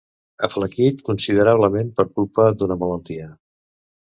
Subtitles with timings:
[0.45, 3.31] Aflaquit considerablement per culpa d'una malaltia.